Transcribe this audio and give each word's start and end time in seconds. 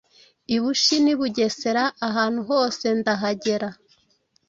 I 0.55 0.57
Bushi 0.61 0.95
n'i 1.03 1.13
Bugesera 1.19 1.83
ahantu 2.07 2.41
hose 2.49 2.85
ndahagera 2.99 3.69